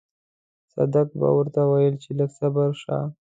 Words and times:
صدک 0.73 1.07
به 1.19 1.27
ورته 1.37 1.61
ويل 1.71 1.95
چې 2.03 2.09
لږ 2.17 2.31
صبر 2.39 2.69
شه. 2.81 2.97